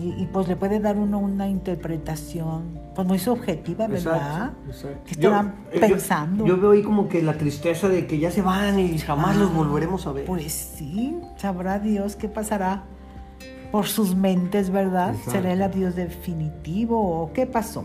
Y, 0.00 0.22
y, 0.22 0.26
pues 0.32 0.48
le 0.48 0.56
puede 0.56 0.80
dar 0.80 0.96
uno 0.96 1.18
una 1.18 1.48
interpretación 1.48 2.80
pues 2.94 3.06
muy 3.06 3.18
subjetiva, 3.18 3.86
¿verdad? 3.86 4.16
Exacto, 4.16 4.70
exacto. 4.70 4.98
¿Qué 5.04 5.12
estarán 5.12 5.46
Yo- 5.46 5.70
eh, 5.72 5.80
yo- 5.80 5.88
pensando? 5.88 6.46
Yo, 6.46 6.56
veo 6.60 6.70
ahí 6.72 6.82
como 6.82 7.08
que 7.08 7.22
la 7.22 7.34
tristeza 7.38 7.88
de 7.88 8.06
que 8.06 8.18
ya 8.18 8.30
se 8.30 8.42
van 8.42 8.78
y 8.80 8.98
jamás 8.98 9.36
los 9.36 9.50
Ah, 9.50 9.54
volveremos 9.54 10.06
a 10.06 10.12
ver. 10.12 10.24
Pues 10.24 10.52
sí, 10.52 11.16
sabrá 11.36 11.78
Dios 11.78 12.16
qué 12.16 12.28
pasará 12.28 12.84
por 13.70 13.86
sus 13.86 14.14
mentes, 14.16 14.70
¿verdad? 14.70 15.10
Exacto. 15.10 15.30
¿Será 15.32 15.52
el 15.52 15.62
adiós 15.62 15.94
definitivo 15.94 17.22
o 17.22 17.32
qué 17.32 17.46
pasó? 17.46 17.84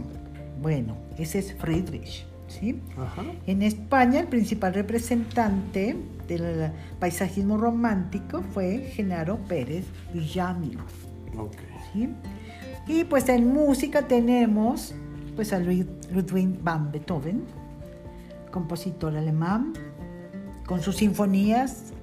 Bueno, 0.62 0.96
ese 1.18 1.40
es 1.40 1.54
Friedrich, 1.56 2.26
¿sí? 2.60 2.80
Ajá. 2.98 3.24
En 3.48 3.62
España, 3.64 4.20
el 4.20 4.28
principal 4.28 4.74
representante 4.74 5.96
del 6.28 6.72
paisajismo 7.00 7.58
romántico 7.58 8.42
fue 8.54 8.80
Genaro 8.94 9.38
Pérez 9.48 9.86
Villamil. 10.14 10.78
Y 12.88 13.04
pues 13.06 13.28
en 13.30 13.48
música 13.54 14.08
tenemos 14.08 14.94
pues 15.36 15.54
a 15.54 15.60
Lud- 15.60 15.88
Ludwig 16.12 16.62
van 16.62 16.92
Beethoven, 16.92 17.44
compositor 18.52 19.16
alemán, 19.16 19.74
con 20.66 20.82
sus 20.82 20.98
sinfonías, 20.98 21.94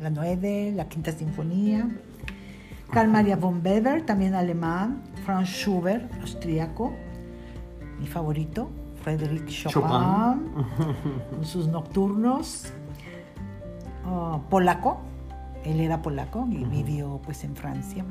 la 0.00 0.10
9, 0.10 0.72
la 0.74 0.88
quinta 0.88 1.12
sinfonía. 1.12 1.88
Carl 2.90 3.08
Maria 3.10 3.36
von 3.36 3.62
Weber, 3.64 4.02
también 4.04 4.34
alemán. 4.34 5.02
Franz 5.24 5.48
Schubert, 5.48 6.12
austríaco. 6.20 6.92
Mi 8.00 8.06
favorito, 8.06 8.70
Frédéric 9.02 9.46
Chopin, 9.48 9.82
Chopin. 9.82 11.24
con 11.30 11.44
sus 11.44 11.68
nocturnos. 11.68 12.72
Ah, 14.04 14.40
polaco, 14.48 15.00
él 15.64 15.80
era 15.80 16.02
polaco 16.02 16.46
y 16.50 16.64
vivió 16.64 17.20
pues 17.24 17.44
en 17.44 17.54
Francia. 17.54 18.04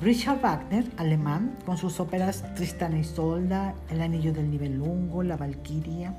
Richard 0.00 0.40
Wagner, 0.42 0.90
alemán, 0.98 1.56
con 1.64 1.78
sus 1.78 2.00
óperas 2.00 2.44
Tristán 2.54 2.96
y 2.96 3.00
Isolda, 3.00 3.74
El 3.88 4.02
Anillo 4.02 4.32
del 4.32 4.50
Nibelungo, 4.50 5.22
La 5.22 5.36
Valquiria. 5.36 6.14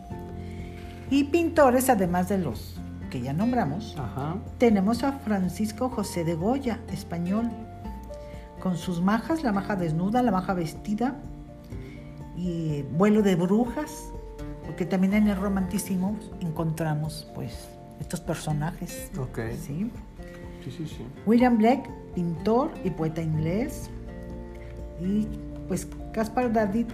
Y 1.11 1.25
pintores, 1.25 1.89
además 1.89 2.27
de 2.27 2.39
los 2.39 2.79
que 3.11 3.21
ya 3.21 3.33
nombramos, 3.33 3.95
Ajá. 3.97 4.35
tenemos 4.57 5.03
a 5.03 5.13
Francisco 5.13 5.89
José 5.89 6.23
de 6.23 6.35
Goya, 6.35 6.79
español, 6.91 7.49
con 8.61 8.75
sus 8.75 9.01
majas, 9.01 9.43
la 9.43 9.51
maja 9.51 9.75
desnuda, 9.75 10.23
la 10.23 10.31
maja 10.31 10.53
vestida 10.53 11.15
y 12.37 12.83
vuelo 12.83 13.21
de 13.23 13.35
brujas, 13.35 14.11
porque 14.65 14.85
también 14.85 15.13
en 15.15 15.27
el 15.27 15.35
romanticismo 15.35 16.17
encontramos 16.39 17.29
pues 17.33 17.67
estos 17.99 18.21
personajes. 18.21 19.11
Ok. 19.17 19.39
¿sí? 19.59 19.91
Sí, 20.63 20.71
sí, 20.71 20.87
sí. 20.87 21.05
William 21.25 21.57
Blake, 21.57 21.89
pintor 22.13 22.71
y 22.83 22.91
poeta 22.91 23.21
inglés. 23.21 23.89
Y 25.01 25.27
pues 25.67 25.87
Caspar 26.13 26.53
David 26.53 26.87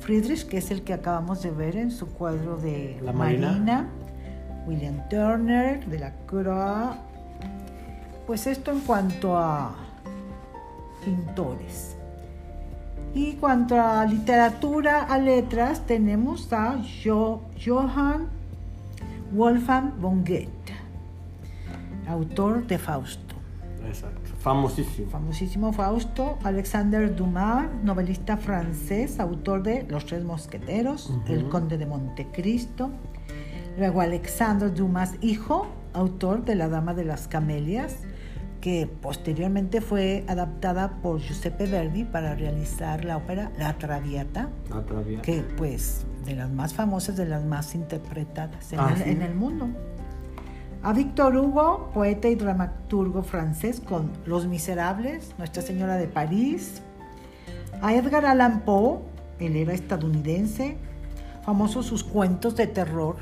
Friedrich, 0.00 0.46
que 0.46 0.58
es 0.58 0.70
el 0.70 0.82
que 0.82 0.92
acabamos 0.92 1.42
de 1.42 1.50
ver 1.52 1.76
en 1.76 1.90
su 1.90 2.08
cuadro 2.08 2.56
de 2.56 2.98
La 3.02 3.12
Marina. 3.12 3.88
William 4.66 5.08
Turner, 5.08 5.84
de 5.86 5.98
la 5.98 6.12
Croix. 6.26 6.96
Pues 8.26 8.46
esto 8.46 8.70
en 8.70 8.80
cuanto 8.80 9.36
a 9.36 9.74
pintores. 11.04 11.96
Y 13.14 13.34
cuanto 13.34 13.78
a 13.80 14.04
literatura, 14.06 15.02
a 15.04 15.18
letras, 15.18 15.86
tenemos 15.86 16.50
a 16.52 16.78
Jo- 17.04 17.42
Johann 17.62 18.28
Wolfgang 19.32 19.92
von 20.00 20.24
Goethe, 20.24 20.48
autor 22.08 22.66
de 22.66 22.78
Fausto. 22.78 23.34
Exacto. 23.86 24.20
Famosísimo. 24.40 25.10
Famosísimo 25.10 25.72
Fausto, 25.72 26.38
Alexander 26.42 27.14
Dumas, 27.14 27.66
novelista 27.84 28.36
francés, 28.36 29.20
autor 29.20 29.62
de 29.62 29.84
Los 29.88 30.06
Tres 30.06 30.24
Mosqueteros, 30.24 31.12
El 31.28 31.48
Conde 31.48 31.78
de 31.78 31.86
Montecristo. 31.86 32.90
Luego 33.78 34.00
Alexander 34.00 34.72
Dumas, 34.74 35.14
hijo, 35.20 35.66
autor 35.94 36.44
de 36.44 36.54
La 36.56 36.68
Dama 36.68 36.94
de 36.94 37.04
las 37.04 37.28
Camelias, 37.28 37.96
que 38.62 38.86
posteriormente 38.86 39.80
fue 39.80 40.24
adaptada 40.28 40.92
por 41.02 41.20
Giuseppe 41.20 41.66
Verdi 41.66 42.04
para 42.04 42.34
realizar 42.36 43.04
la 43.04 43.16
ópera 43.18 43.50
La 43.58 43.76
Traviata, 43.76 44.48
La 44.70 44.82
Traviata. 44.86 45.20
que 45.22 45.42
pues 45.42 46.06
de 46.24 46.36
las 46.36 46.48
más 46.48 46.72
famosas, 46.72 47.16
de 47.16 47.26
las 47.26 47.44
más 47.44 47.74
interpretadas 47.74 48.72
en, 48.72 48.78
Ah, 48.80 48.92
el, 48.96 49.02
¿sí? 49.02 49.10
en 49.10 49.22
el 49.22 49.34
mundo. 49.34 49.68
A 50.84 50.92
Víctor 50.92 51.36
Hugo, 51.36 51.90
poeta 51.92 52.28
y 52.28 52.36
dramaturgo 52.36 53.22
francés 53.24 53.80
con 53.80 54.10
Los 54.26 54.46
Miserables, 54.46 55.34
Nuestra 55.38 55.60
Señora 55.62 55.96
de 55.96 56.06
París. 56.06 56.82
A 57.82 57.94
Edgar 57.94 58.24
Allan 58.26 58.60
Poe, 58.60 59.00
él 59.40 59.56
era 59.56 59.74
estadounidense, 59.74 60.76
famosos 61.44 61.86
sus 61.86 62.04
cuentos 62.04 62.54
de 62.54 62.68
terror. 62.68 63.16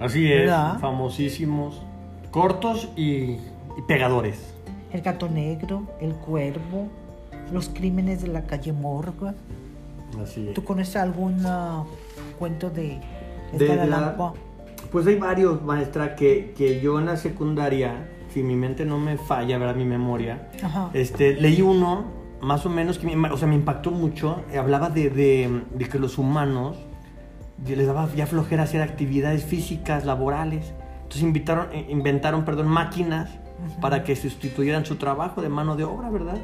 Así 0.00 0.30
es. 0.30 0.40
¿Verdad? 0.40 0.78
Famosísimos. 0.80 1.82
Cortos 2.30 2.90
y, 2.96 3.38
y 3.78 3.82
pegadores. 3.88 4.54
El 4.92 5.00
gato 5.02 5.28
negro, 5.28 5.84
el 6.00 6.12
cuervo, 6.14 6.88
los 7.52 7.68
crímenes 7.68 8.22
de 8.22 8.28
la 8.28 8.42
calle 8.42 8.72
Morgue. 8.72 9.32
Así 10.22 10.48
es. 10.48 10.54
¿Tú 10.54 10.64
conoces 10.64 10.96
algún 10.96 11.44
ah, 11.46 11.84
cuento 12.38 12.68
de 12.70 12.98
De 13.56 13.72
Edgar 13.72 13.88
la-? 13.88 14.32
Pues 14.90 15.06
hay 15.06 15.16
varios, 15.16 15.62
maestra, 15.62 16.14
que, 16.16 16.52
que 16.56 16.80
yo 16.80 16.98
en 16.98 17.06
la 17.06 17.16
secundaria, 17.16 18.08
si 18.34 18.42
mi 18.42 18.54
mente 18.56 18.84
no 18.84 18.98
me 18.98 19.16
falla, 19.16 19.56
¿verdad? 19.56 19.76
Mi 19.76 19.84
memoria, 19.86 20.48
Ajá. 20.62 20.90
este, 20.92 21.34
leí 21.40 21.62
uno, 21.62 22.04
más 22.42 22.66
o 22.66 22.68
menos, 22.68 22.98
que 22.98 23.14
me, 23.16 23.30
o 23.30 23.36
sea, 23.38 23.48
me 23.48 23.54
impactó 23.54 23.90
mucho. 23.90 24.42
Hablaba 24.58 24.90
de, 24.90 25.08
de- 25.08 25.62
de 25.74 25.88
que 25.88 25.98
los 25.98 26.18
humanos 26.18 26.76
les 27.66 27.86
daba 27.86 28.08
ya 28.14 28.26
flojera 28.26 28.64
hacer 28.64 28.82
actividades 28.82 29.44
físicas, 29.44 30.04
laborales. 30.04 30.72
Entonces 30.96 31.22
invitaron, 31.22 31.68
eh, 31.72 31.86
inventaron 31.88 32.44
perdón, 32.44 32.66
máquinas 32.68 33.30
para 33.80 34.04
que 34.04 34.14
sustituyeran 34.16 34.84
su 34.84 34.96
trabajo 34.96 35.42
de 35.42 35.48
mano 35.48 35.76
de 35.76 35.84
obra, 35.84 36.10
¿verdad? 36.10 36.38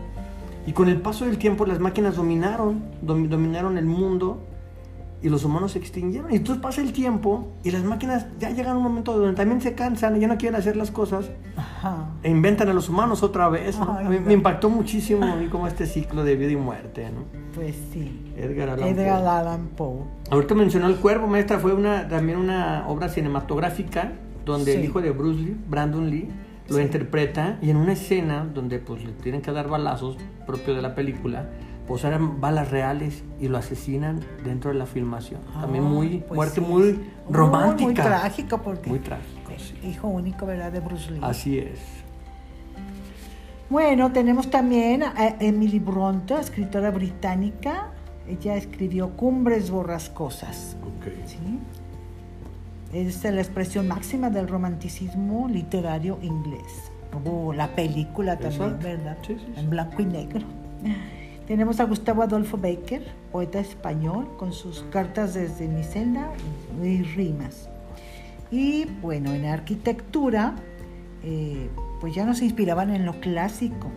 Y 0.67 0.73
con 0.73 0.89
el 0.89 1.01
paso 1.01 1.25
del 1.25 1.39
tiempo 1.39 1.65
las 1.67 1.79
máquinas 1.81 2.17
dominaron, 2.17 2.83
domi- 3.05 3.29
dominaron 3.29 3.79
el 3.79 3.87
mundo 3.87 4.39
y 5.21 5.31
los 5.31 5.45
humanos 5.45 5.73
se 5.73 5.79
extinguieron. 5.81 6.31
Y 6.33 6.37
entonces 6.37 6.63
pasa 6.63 6.81
el 6.81 6.93
tiempo 6.93 7.49
y 7.65 7.71
las 7.73 7.83
máquinas 7.83 8.27
ya 8.39 8.51
llegan 8.51 8.75
a 8.75 8.77
un 8.77 8.85
momento 8.85 9.19
donde 9.19 9.35
también 9.35 9.61
se 9.61 9.75
cansan 9.75 10.17
y 10.17 10.21
ya 10.21 10.29
no 10.29 10.37
quieren 10.39 10.57
hacer 10.61 10.77
las 10.77 10.91
cosas 10.93 11.29
Ajá. 11.57 12.11
e 12.23 12.31
inventan 12.31 12.69
a 12.69 12.73
los 12.73 12.89
humanos 12.89 13.23
otra 13.25 13.49
vez. 13.49 13.79
¿no? 13.81 13.97
Ay, 13.99 14.07
a 14.07 14.09
mí 14.11 14.19
me 14.21 14.33
impactó 14.35 14.69
muchísimo 14.71 15.25
a 15.27 15.35
mí 15.37 15.49
como 15.49 15.67
este 15.67 15.87
ciclo 15.87 16.23
de 16.23 16.37
vida 16.37 16.53
y 16.53 16.57
muerte. 16.57 17.09
¿no? 17.11 17.23
Pues 17.55 17.75
sí. 17.93 18.33
Edgar 18.37 18.69
Allan 18.71 18.89
Edgar 18.89 19.19
Poe. 19.23 19.29
Allan 19.31 19.69
Poe. 19.77 19.99
Ahorita 20.31 20.55
mencionó 20.55 20.87
El 20.87 20.97
Cuervo, 20.97 21.27
maestra, 21.27 21.59
fue 21.59 21.73
una, 21.73 22.07
también 22.09 22.39
una 22.39 22.85
obra 22.87 23.09
cinematográfica 23.09 24.13
donde 24.45 24.75
el 24.75 24.81
Sí. 24.83 24.87
hijo 24.87 25.01
de 25.01 25.11
Bruce 25.11 25.41
Lee, 25.41 25.57
Brandon 25.69 26.09
Lee, 26.09 26.29
lo 26.69 26.77
Sí. 26.77 26.83
interpreta 26.83 27.59
y 27.63 27.71
en 27.71 27.77
una 27.77 27.93
escena 27.93 28.45
donde 28.45 28.79
pues 28.79 29.05
le 29.05 29.13
tienen 29.13 29.43
que 29.43 29.53
dar 29.53 29.69
balazos, 29.69 30.17
propio 30.47 30.75
de 30.75 30.83
la 30.83 30.95
película, 30.95 31.49
pues 31.87 32.05
eran 32.05 32.41
balas 32.41 32.71
reales 32.71 33.25
y 33.41 33.49
lo 33.49 33.57
asesinan 33.57 34.21
dentro 34.45 34.71
de 34.71 34.79
la 34.79 34.87
filmación. 34.87 35.41
También 35.59 35.85
muy, 35.85 36.19
pues 36.19 36.37
muerte 36.37 36.61
sí. 36.61 36.67
muy 36.67 37.01
romántica. 37.31 37.85
Muy 37.85 37.95
trágico 37.95 38.59
porque... 38.59 38.91
Muy 38.91 38.99
trágico, 38.99 39.53
sí. 39.57 39.75
Hijo 39.89 40.09
único, 40.09 40.45
¿verdad? 40.45 40.71
De 40.71 40.81
Bruce 40.81 41.11
Lee. 41.11 41.21
Así 41.23 41.59
es. 41.59 41.81
Bueno, 43.71 44.13
tenemos 44.13 44.51
también 44.51 45.03
a 45.03 45.37
Emily 45.41 45.79
Bronte, 45.79 46.35
escritora 46.41 46.91
británica. 46.91 47.89
Ella 48.27 48.57
escribió 48.57 49.11
Cumbres 49.11 49.71
Borrascosas. 49.71 50.77
¿sí? 51.27 51.59
Es 52.93 53.23
la 53.25 53.41
expresión 53.41 53.87
máxima 53.89 54.31
del 54.31 54.49
romanticismo 54.49 55.49
literario 55.49 56.19
inglés. 56.23 56.91
Hubo 57.13 57.53
la 57.53 57.75
película 57.75 58.39
también, 58.39 58.63
Exacto. 58.63 58.87
¿verdad? 58.87 59.19
Sí, 59.27 59.37
sí, 59.39 59.45
sí. 59.55 59.61
En 59.61 59.71
blanco 59.71 60.03
y 60.03 60.07
negro. 60.07 60.47
Tenemos 61.47 61.81
a 61.81 61.85
Gustavo 61.85 62.23
Adolfo 62.23 62.59
Becker, 62.59 63.03
poeta 63.33 63.59
español, 63.59 64.29
con 64.39 64.53
sus 64.53 64.83
cartas 64.91 65.35
desde 65.35 65.67
mi 65.69 65.83
celda 65.83 66.31
y 66.83 67.03
rimas. 67.03 67.69
Y 68.51 68.85
bueno, 69.03 69.33
en 69.33 69.47
arquitectura, 69.47 70.55
eh, 71.25 71.69
pues 72.01 72.15
ya 72.15 72.25
no 72.25 72.35
se 72.35 72.45
inspiraban 72.45 72.95
en 72.95 73.05
lo 73.05 73.21
clásico, 73.21 73.89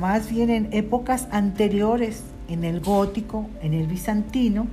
más 0.00 0.30
bien 0.30 0.50
en 0.50 0.68
épocas 0.72 1.28
anteriores, 1.30 2.22
en 2.48 2.64
el 2.64 2.80
gótico, 2.80 3.46
en 3.62 3.74
el 3.74 3.86
bizantino, 3.86 4.66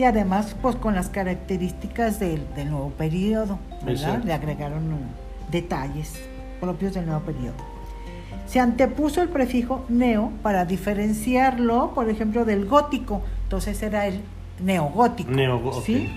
y 0.00 0.04
además 0.04 0.56
pues 0.62 0.76
con 0.76 0.94
las 0.94 1.10
características 1.10 2.18
del, 2.18 2.42
del 2.56 2.70
nuevo 2.70 2.88
periodo, 2.88 3.58
¿verdad? 3.84 4.24
Le 4.24 4.32
agregaron 4.32 4.94
uh, 4.94 4.98
detalles 5.50 6.14
propios 6.58 6.94
del 6.94 7.04
nuevo 7.04 7.20
periodo. 7.20 7.52
Se 8.46 8.60
antepuso 8.60 9.20
el 9.20 9.28
prefijo 9.28 9.84
neo 9.90 10.32
para 10.42 10.64
diferenciarlo, 10.64 11.92
por 11.94 12.08
ejemplo, 12.08 12.46
del 12.46 12.64
gótico. 12.64 13.20
Entonces 13.42 13.82
era 13.82 14.06
el 14.06 14.22
neogótico. 14.64 15.30
Neogó- 15.32 15.82
¿sí? 15.82 16.08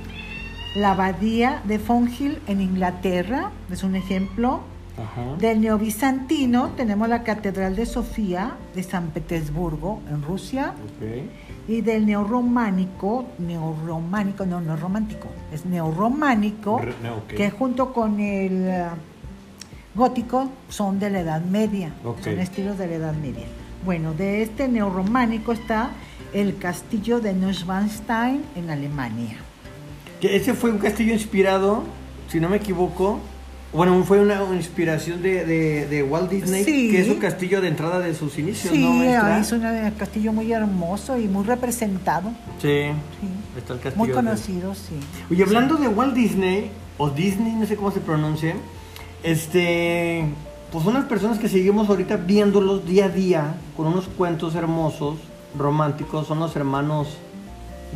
La 0.76 0.92
abadía 0.92 1.62
de 1.66 1.78
Fonthill 1.78 2.40
en 2.48 2.62
Inglaterra 2.62 3.52
es 3.70 3.84
un 3.84 3.98
ejemplo. 3.98 4.62
Ajá. 4.98 5.36
Del 5.40 5.62
neobizantino 5.62 6.70
tenemos 6.78 7.10
la 7.10 7.24
Catedral 7.24 7.76
de 7.76 7.86
Sofía 7.86 8.56
de 8.76 8.84
San 8.84 9.08
Petersburgo 9.08 10.02
en 10.10 10.22
Rusia. 10.22 10.74
Y 11.68 11.82
del 11.82 12.06
neorrománico, 12.06 13.26
neorrománico, 13.40 14.46
no, 14.46 14.60
no 14.60 14.74
es 14.76 14.80
romántico, 14.80 15.28
es 15.54 15.66
neorrománico, 15.66 16.80
Re- 16.80 16.94
no, 17.02 17.26
que 17.26 17.50
junto 17.52 17.94
con 17.94 18.20
el 18.20 18.68
eh, 18.68 18.86
gótico 19.96 20.50
son 20.68 21.00
de 21.00 21.10
la 21.10 21.22
Edad 21.22 21.42
Media, 21.42 21.94
son 22.22 22.40
estilos 22.40 22.78
de 22.78 22.88
la 22.88 22.94
Edad 22.96 23.14
Media. 23.14 23.46
Bueno, 23.86 24.14
de 24.14 24.44
este 24.44 24.68
neorrománico 24.68 25.54
está 25.54 25.92
el 26.34 26.58
castillo 26.58 27.20
de 27.22 27.34
Neuschwanstein 27.34 28.44
en 28.56 28.70
Alemania. 28.70 29.38
Que 30.20 30.36
ese 30.36 30.54
fue 30.54 30.70
un 30.70 30.80
castillo 30.80 31.14
inspirado, 31.14 31.84
si 32.28 32.40
no 32.42 32.50
me 32.50 32.58
equivoco, 32.58 33.20
bueno, 33.74 34.04
fue 34.04 34.20
una, 34.20 34.42
inspiración 34.54 35.22
de, 35.22 35.46
de- 35.46 35.88
de 35.88 36.04
Walt 36.04 36.30
Disney, 36.30 36.64
Sí. 36.64 36.92
que 36.92 37.02
es 37.02 37.10
un 37.10 37.16
castillo 37.18 37.60
de 37.62 37.70
entrada 37.70 38.00
de 38.00 38.14
sus 38.14 38.38
inicios, 38.38 38.74
Sí, 38.74 38.84
¿no, 38.84 38.92
maestra? 38.94 39.40
es 39.40 39.52
un 39.52 39.92
castillo 39.98 40.32
muy 40.34 40.52
hermoso 40.52 41.18
y 41.18 41.28
muy 41.28 41.44
representado. 41.44 42.30
Sí, 42.62 42.68
Sí. 42.90 43.28
está 43.58 43.74
el 43.74 43.80
castillo. 43.80 43.98
Muy 43.98 44.08
de- 44.10 44.14
conocido, 44.14 44.76
sí. 44.76 44.94
Oye, 45.32 45.44
hablando 45.44 45.76
de 45.78 45.88
Walt 45.88 46.14
Disney, 46.14 46.70
o 46.98 47.10
Disney, 47.10 47.54
no 47.54 47.66
sé 47.66 47.76
cómo 47.76 47.90
se 47.92 48.00
pronuncia, 48.00 48.56
este, 49.24 50.26
pues 50.72 50.86
unas 50.86 51.06
personas 51.06 51.40
que 51.40 51.50
seguimos 51.50 51.90
ahorita 51.90 52.18
viéndolos 52.18 52.86
día 52.86 53.06
a 53.06 53.10
día, 53.10 53.56
con 53.76 53.88
unos 53.88 54.08
cuentos 54.08 54.54
hermosos, 54.56 55.18
románticos, 55.58 56.28
son 56.28 56.40
los 56.40 56.56
hermanos 56.56 57.08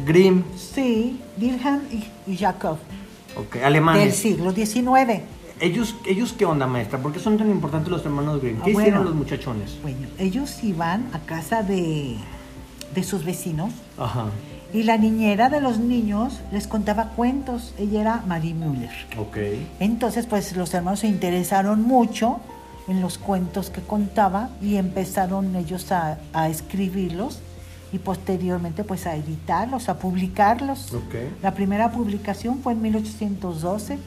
Grimm, 0.05 0.43
Sí, 0.55 1.19
Wilhelm 1.39 1.81
y, 2.27 2.35
Jacob, 2.37 2.77
ok, 3.35 3.53
del 3.55 3.63
alemanes. 3.65 4.15
siglo 4.15 4.51
XIX. 4.51 5.21
Ellos, 5.59 5.95
ellos 6.05 6.33
qué 6.33 6.45
onda, 6.45 6.67
maestra? 6.67 6.99
¿Por 6.99 7.11
qué 7.13 7.19
son 7.19 7.37
tan 7.37 7.49
importantes 7.49 7.89
los 7.89 8.05
hermanos 8.05 8.41
Grimm? 8.41 8.57
Ah, 8.59 8.65
¿Qué 8.65 8.71
hicieron 8.71 9.05
los 9.05 9.15
muchachones? 9.15 9.77
Bueno, 9.81 10.07
ellos 10.19 10.63
iban 10.63 11.07
a 11.13 11.19
casa 11.19 11.63
de, 11.63 12.15
de 12.93 13.03
sus 13.03 13.25
vecinos 13.25 13.71
Ajá, 13.97 14.25
y 14.73 14.83
la 14.83 14.97
niñera 14.97 15.49
de 15.49 15.61
los 15.61 15.79
niños 15.79 16.41
les 16.51 16.67
contaba 16.67 17.09
cuentos. 17.15 17.73
Ella 17.79 18.01
era 18.01 18.23
Marie 18.27 18.53
Müller. 18.53 18.91
ok. 19.17 19.37
Entonces, 19.79 20.25
pues 20.27 20.55
los 20.55 20.73
hermanos 20.73 20.99
se 20.99 21.07
interesaron 21.07 21.81
mucho 21.81 22.39
en 22.87 23.01
los 23.01 23.17
cuentos 23.17 23.69
que 23.69 23.81
contaba 23.81 24.49
y 24.61 24.75
empezaron 24.75 25.55
ellos 25.55 25.91
a, 25.91 26.19
a 26.33 26.49
escribirlos 26.49 27.39
y 27.93 27.99
posteriormente 27.99 28.83
pues 28.83 29.07
a 29.07 29.15
editarlos, 29.15 29.89
a 29.89 29.97
publicarlos. 29.97 30.93
Ok. 30.93 31.15
La 31.41 31.53
primera 31.53 31.91
publicación 31.91 32.59
fue 32.59 32.73
en 32.73 32.81
1812 32.81 33.97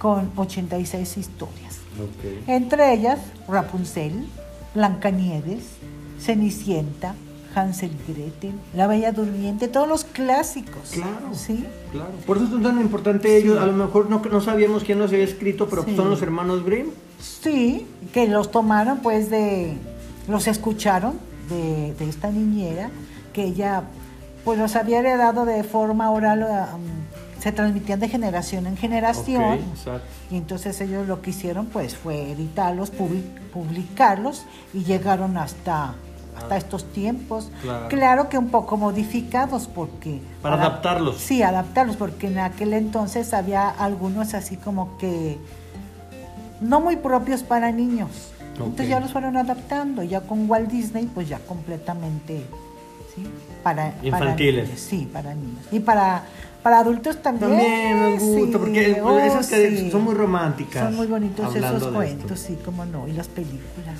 con 0.00 0.32
86 0.34 1.18
historias. 1.18 1.76
Entre 2.48 2.94
ellas 2.94 3.18
Rapunzel, 3.46 4.26
Blancanieves, 4.74 5.64
Cenicienta, 6.18 7.14
Hansel 7.54 7.90
y 8.08 8.12
Gretel, 8.12 8.54
La 8.74 8.86
Bella 8.86 9.12
Durmiente, 9.12 9.68
todos 9.68 9.86
los 9.88 10.04
clásicos. 10.04 10.90
Claro. 10.92 11.34
¿Sí? 11.34 11.64
Claro. 11.92 12.10
Por 12.26 12.38
eso 12.38 12.56
es 12.56 12.62
tan 12.62 12.80
importante 12.80 13.36
ellos. 13.36 13.58
A 13.58 13.66
lo 13.66 13.72
mejor 13.72 14.08
no, 14.08 14.22
no 14.30 14.40
sabíamos 14.40 14.84
quién 14.84 14.98
los 14.98 15.12
había 15.12 15.24
escrito, 15.24 15.68
pero 15.68 15.84
Sí. 15.84 15.94
son 15.96 16.08
los 16.10 16.22
hermanos 16.22 16.64
Grimm. 16.64 16.88
Sí, 17.20 17.86
que 18.14 18.26
los 18.26 18.50
tomaron 18.50 19.00
pues 19.00 19.28
de, 19.30 19.76
los 20.28 20.46
escucharon 20.46 21.18
de, 21.50 21.92
de 21.94 22.08
esta 22.08 22.30
niñera, 22.30 22.90
que 23.34 23.44
ella 23.44 23.82
pues 24.44 24.58
los 24.58 24.74
había 24.76 25.00
heredado 25.00 25.44
de 25.44 25.62
forma 25.64 26.10
oral, 26.10 26.42
um, 26.74 26.80
se 27.40 27.52
transmitían 27.52 27.98
de 28.00 28.08
generación 28.08 28.66
en 28.66 28.76
generación. 28.76 29.42
Ok, 29.54 29.60
exacto. 29.76 30.06
Y 30.30 30.36
entonces 30.36 30.80
ellos 30.80 31.08
lo 31.08 31.22
que 31.22 31.30
hicieron 31.30 31.66
pues 31.66 31.96
fue 31.96 32.32
editarlos, 32.32 32.92
publi- 32.92 33.24
publicarlos 33.52 34.44
y 34.74 34.84
llegaron 34.84 35.36
hasta, 35.38 35.94
hasta 36.36 36.56
estos 36.56 36.84
tiempos. 36.92 37.50
Ah. 37.68 37.86
Claro. 37.88 38.28
que 38.28 38.36
un 38.38 38.50
poco 38.50 38.76
modificados 38.76 39.66
porque... 39.66 40.20
Para 40.42 40.56
adaptarlos. 40.56 41.16
Sí, 41.16 41.42
adaptarlos 41.42 41.96
porque 41.96 42.26
en 42.28 42.38
aquel 42.40 42.74
entonces 42.74 43.32
había 43.34 43.68
algunos 43.70 44.34
así 44.34 44.56
como 44.56 44.98
que 44.98 45.38
no 46.60 46.80
muy 46.80 46.96
propios 46.96 47.42
para 47.42 47.72
niños. 47.72 48.32
Entonces 48.52 48.88
ya 48.88 49.00
los 49.00 49.12
fueron 49.12 49.38
adaptando, 49.38 50.02
ya 50.02 50.20
con 50.20 50.50
Walt 50.50 50.68
Disney 50.70 51.06
pues 51.14 51.26
ya 51.30 51.38
completamente, 51.38 52.44
¿sí? 53.14 53.22
Para, 53.62 53.92
para 53.92 54.06
Infantiles. 54.06 54.64
niños, 54.66 54.80
sí, 54.80 55.08
para 55.10 55.34
niños. 55.34 55.64
Y 55.72 55.80
para, 55.80 56.24
para 56.62 56.78
adultos 56.80 57.22
también. 57.22 57.50
También 57.50 58.00
me 58.04 58.18
gusta, 58.18 58.46
sí. 58.46 58.52
porque 58.58 59.00
Oh, 59.02 59.18
esas 59.18 59.46
sí. 59.46 59.90
son 59.90 60.02
muy 60.04 60.14
románticas. 60.14 60.84
Son 60.84 60.96
muy 60.96 61.06
bonitos 61.06 61.54
esos 61.54 61.84
cuentos, 61.88 62.38
sí, 62.40 62.58
cómo 62.64 62.84
no, 62.84 63.06
y 63.08 63.12
las 63.12 63.28
películas. 63.28 63.96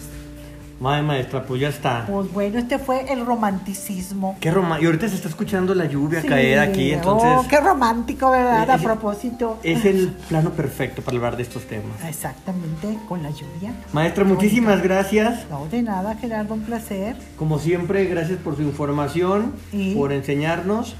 Madre 0.80 1.02
maestra, 1.02 1.44
pues 1.44 1.60
ya 1.60 1.68
está. 1.68 2.06
Pues 2.06 2.32
bueno, 2.32 2.58
este 2.58 2.78
fue 2.78 3.12
el 3.12 3.26
romanticismo. 3.26 4.38
Qué 4.40 4.50
roma- 4.50 4.80
Y 4.80 4.86
ahorita 4.86 5.10
se 5.10 5.16
está 5.16 5.28
escuchando 5.28 5.74
la 5.74 5.84
lluvia 5.84 6.22
Sí. 6.22 6.28
caer 6.28 6.58
aquí, 6.58 6.92
entonces 6.92 7.28
Oh, 7.36 7.44
qué 7.46 7.60
romántico, 7.60 8.30
¿verdad? 8.30 8.66
Eh, 8.66 8.72
A 8.72 8.76
es- 8.76 8.82
propósito. 8.82 9.58
es 9.62 9.84
el 9.84 10.08
plano 10.30 10.52
perfecto 10.52 11.02
para 11.02 11.18
hablar 11.18 11.36
de 11.36 11.42
estos 11.42 11.64
temas. 11.64 12.02
Exactamente, 12.08 12.96
con 13.10 13.22
la 13.22 13.28
lluvia. 13.28 13.74
Maestra, 13.92 14.24
muchísimas 14.24 14.82
gracias. 14.82 15.44
No, 15.50 15.66
de 15.66 15.82
nada, 15.82 16.14
Gerardo, 16.16 16.54
un 16.54 16.62
placer. 16.62 17.14
Como 17.36 17.58
siempre, 17.58 18.06
gracias 18.06 18.38
por 18.38 18.56
su 18.56 18.62
información, 18.62 19.52
Y- 19.72 19.94
por 19.94 20.12
enseñarnos 20.12 20.96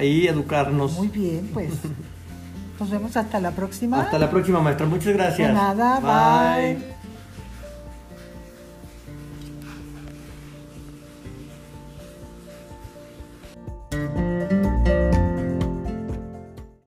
y 0.00 0.26
educarnos. 0.26 0.92
Muy 0.92 1.08
bien, 1.08 1.50
pues. 1.52 1.70
Nos 2.80 2.90
vemos 2.90 3.16
hasta 3.16 3.40
la 3.40 3.52
próxima. 3.52 4.00
Hasta 4.00 4.18
la 4.18 4.30
próxima, 4.30 4.60
maestra. 4.60 4.86
Muchas 4.86 5.12
gracias. 5.12 5.48
De 5.48 5.54
nada, 5.54 6.00
bye. 6.00 6.91